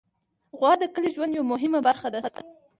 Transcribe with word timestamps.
غوا 0.57 0.71
د 0.81 0.83
کلي 0.93 1.09
ژوند 1.15 1.31
یوه 1.37 1.47
مهمه 1.53 1.79
برخه 1.87 2.07
ده. 2.13 2.19